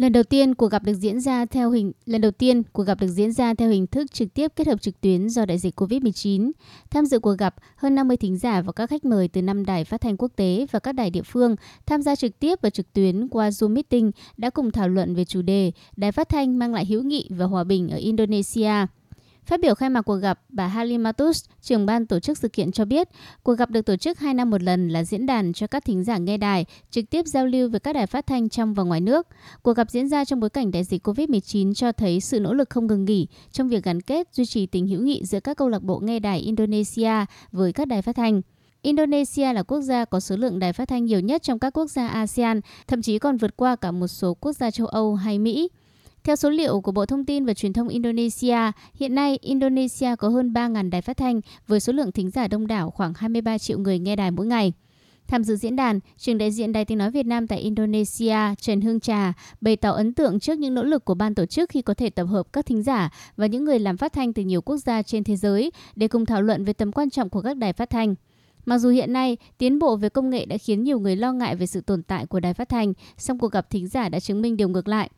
[0.00, 3.00] Lần đầu tiên cuộc gặp được diễn ra theo hình lần đầu tiên cuộc gặp
[3.00, 5.80] được diễn ra theo hình thức trực tiếp kết hợp trực tuyến do đại dịch
[5.80, 6.50] Covid-19.
[6.90, 9.84] Tham dự cuộc gặp, hơn 50 thính giả và các khách mời từ năm đài
[9.84, 12.92] phát thanh quốc tế và các đài địa phương tham gia trực tiếp và trực
[12.92, 16.74] tuyến qua Zoom meeting đã cùng thảo luận về chủ đề Đài phát thanh mang
[16.74, 18.86] lại hữu nghị và hòa bình ở Indonesia.
[19.46, 22.84] Phát biểu khai mạc cuộc gặp, bà Halimatus, trưởng ban tổ chức sự kiện cho
[22.84, 23.08] biết,
[23.42, 26.04] cuộc gặp được tổ chức 2 năm một lần là diễn đàn cho các thính
[26.04, 29.00] giả nghe đài, trực tiếp giao lưu với các đài phát thanh trong và ngoài
[29.00, 29.26] nước.
[29.62, 32.70] Cuộc gặp diễn ra trong bối cảnh đại dịch COVID-19 cho thấy sự nỗ lực
[32.70, 35.68] không ngừng nghỉ trong việc gắn kết, duy trì tình hữu nghị giữa các câu
[35.68, 37.12] lạc bộ nghe đài Indonesia
[37.52, 38.40] với các đài phát thanh.
[38.82, 41.86] Indonesia là quốc gia có số lượng đài phát thanh nhiều nhất trong các quốc
[41.86, 45.38] gia ASEAN, thậm chí còn vượt qua cả một số quốc gia châu Âu hay
[45.38, 45.68] Mỹ.
[46.24, 48.56] Theo số liệu của Bộ Thông tin và Truyền thông Indonesia,
[48.94, 52.66] hiện nay Indonesia có hơn 3.000 đài phát thanh với số lượng thính giả đông
[52.66, 54.72] đảo khoảng 23 triệu người nghe đài mỗi ngày.
[55.26, 58.80] Tham dự diễn đàn, trường đại diện Đài Tiếng Nói Việt Nam tại Indonesia Trần
[58.80, 61.82] Hương Trà bày tỏ ấn tượng trước những nỗ lực của ban tổ chức khi
[61.82, 64.60] có thể tập hợp các thính giả và những người làm phát thanh từ nhiều
[64.60, 67.56] quốc gia trên thế giới để cùng thảo luận về tầm quan trọng của các
[67.56, 68.14] đài phát thanh.
[68.64, 71.56] Mặc dù hiện nay, tiến bộ về công nghệ đã khiến nhiều người lo ngại
[71.56, 74.42] về sự tồn tại của đài phát thanh, song cuộc gặp thính giả đã chứng
[74.42, 75.10] minh điều ngược lại.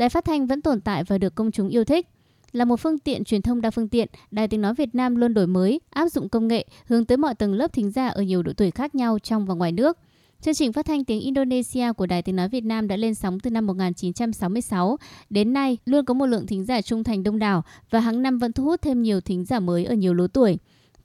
[0.00, 2.08] Đài phát thanh vẫn tồn tại và được công chúng yêu thích.
[2.52, 5.34] Là một phương tiện truyền thông đa phương tiện, Đài Tiếng Nói Việt Nam luôn
[5.34, 8.42] đổi mới, áp dụng công nghệ, hướng tới mọi tầng lớp thính giả ở nhiều
[8.42, 9.98] độ tuổi khác nhau trong và ngoài nước.
[10.40, 13.40] Chương trình phát thanh tiếng Indonesia của Đài Tiếng Nói Việt Nam đã lên sóng
[13.40, 14.96] từ năm 1966.
[15.30, 18.38] Đến nay, luôn có một lượng thính giả trung thành đông đảo và hàng năm
[18.38, 20.58] vẫn thu hút thêm nhiều thính giả mới ở nhiều lứa tuổi.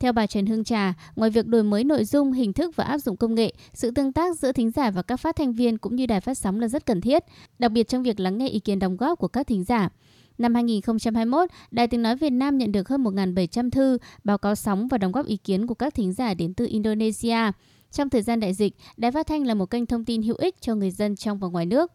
[0.06, 2.98] Theo bà Trần Hương Trà, ngoài việc đổi mới nội dung, hình thức và áp
[2.98, 5.96] dụng công nghệ, sự tương tác giữa thính giả và các phát thanh viên cũng
[5.96, 7.24] như đài phát sóng là rất cần thiết,
[7.60, 9.90] đặc biệt trong việc lắng nghe ý kiến đóng góp của các thính giả.
[10.38, 14.88] Năm 2021, Đài Tiếng Nói Việt Nam nhận được hơn 1.700 thư, báo cáo sóng
[14.88, 17.52] và đóng góp ý kiến của các thính giả đến từ Indonesia.
[17.92, 20.62] Trong thời gian đại dịch, Đài Phát Thanh là một kênh thông tin hữu ích
[20.62, 21.92] cho người dân trong và ngoài nước.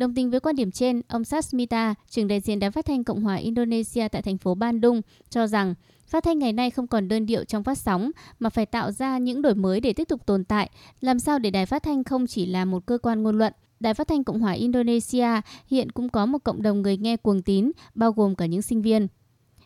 [0.00, 3.22] Đồng tình với quan điểm trên, ông Sasmita, trưởng đại diện Đài Phát Thanh Cộng
[3.22, 5.74] hòa Indonesia tại thành phố Bandung, cho rằng
[6.06, 9.18] Phát thanh ngày nay không còn đơn điệu trong phát sóng mà phải tạo ra
[9.18, 10.70] những đổi mới để tiếp tục tồn tại.
[11.00, 13.52] Làm sao để đài phát thanh không chỉ là một cơ quan ngôn luận?
[13.80, 15.28] Đài Phát thanh Cộng hòa Indonesia
[15.66, 18.82] hiện cũng có một cộng đồng người nghe cuồng tín, bao gồm cả những sinh
[18.82, 19.06] viên.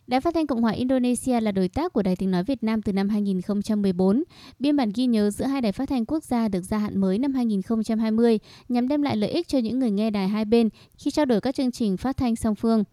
[0.07, 2.81] Đài Phát thanh Cộng hòa Indonesia là đối tác của Đài Tiếng Nói Việt Nam
[2.81, 4.23] từ năm 2014.
[4.59, 7.19] Biên bản ghi nhớ giữa hai đài phát thanh quốc gia được gia hạn mới
[7.19, 8.39] năm 2020
[8.69, 11.41] nhằm đem lại lợi ích cho những người nghe đài hai bên khi trao đổi
[11.41, 12.83] các chương trình phát thanh song phương.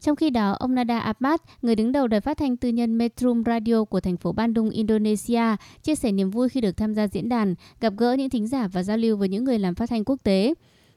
[0.00, 3.42] Trong khi đó, ông Nada Ahmad, người đứng đầu đài phát thanh tư nhân Metrum
[3.46, 7.28] Radio của thành phố Bandung, Indonesia, chia sẻ niềm vui khi được tham gia diễn
[7.28, 10.04] đàn, gặp gỡ những thính giả và giao lưu với những người làm phát thanh
[10.04, 10.54] quốc tế.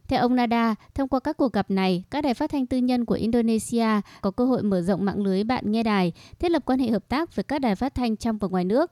[0.08, 3.06] Theo ông Nada, thông qua các cuộc gặp này, các đài phát thanh tư nhân
[3.06, 3.88] của Indonesia
[4.22, 7.10] có cơ hội mở rộng mạng lưới bạn nghe đài, thiết lập quan hệ hợp
[7.10, 8.92] tác với các đài phát thanh trong và ngoài nước.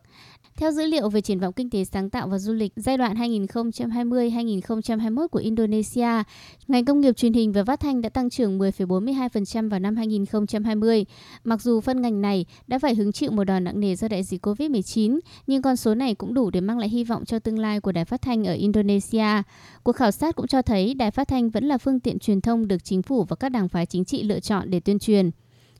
[0.57, 3.15] Theo dữ liệu về triển vọng kinh tế sáng tạo và du lịch giai đoạn
[3.15, 6.23] 2020-2021 của Indonesia,
[6.67, 11.05] ngành công nghiệp truyền hình và phát thanh đã tăng trưởng 10,42% vào năm 2020.
[11.43, 14.23] Mặc dù phân ngành này đã phải hứng chịu một đòn nặng nề do đại
[14.23, 17.59] dịch COVID-19, nhưng con số này cũng đủ để mang lại hy vọng cho tương
[17.59, 19.41] lai của đài phát thanh ở Indonesia.
[19.83, 22.67] Cuộc khảo sát cũng cho thấy đài phát thanh vẫn là phương tiện truyền thông
[22.67, 25.31] được chính phủ và các đảng phái chính trị lựa chọn để tuyên truyền.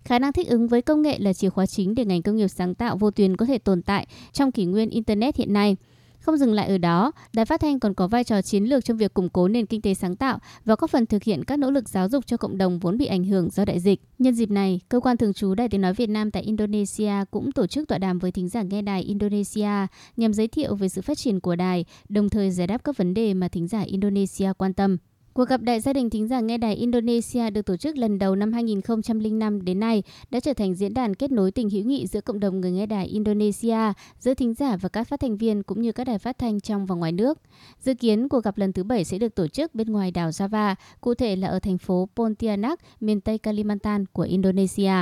[0.04, 2.48] Khả năng thích ứng với công nghệ là chìa khóa chính để ngành công nghiệp
[2.48, 5.76] sáng tạo vô tuyến có thể tồn tại trong kỷ nguyên Internet hiện nay.
[6.20, 8.98] Không dừng lại ở đó, đài phát thanh còn có vai trò chiến lược trong
[8.98, 11.72] việc củng cố nền kinh tế sáng tạo và góp phần thực hiện các nỗ
[11.72, 14.02] lực giáo dục cho cộng đồng vốn bị ảnh hưởng do đại dịch.
[14.20, 17.52] Nhân dịp này, cơ quan thường trú Đài Tiếng nói Việt Nam tại Indonesia cũng
[17.52, 21.02] tổ chức tọa đàm với thính giả nghe đài Indonesia nhằm giới thiệu về sự
[21.02, 24.54] phát triển của đài, đồng thời giải đáp các vấn đề mà thính giả Indonesia
[24.58, 24.98] quan tâm.
[25.34, 28.36] Cuộc gặp đại gia đình thính giả nghe đài Indonesia được tổ chức lần đầu
[28.36, 32.22] năm 2005 đến nay đã trở thành diễn đàn kết nối tình hữu nghị giữa
[32.22, 33.78] cộng đồng người nghe đài Indonesia,
[34.20, 36.86] giữa thính giả và các phát thanh viên cũng như các đài phát thanh trong
[36.86, 37.40] và ngoài nước.
[37.80, 40.76] Dự kiến cuộc gặp lần thứ bảy sẽ được tổ chức bên ngoài đảo Java,
[41.02, 44.94] cụ thể là ở thành phố Pontianak, miền Tây Kalimantan của Indonesia.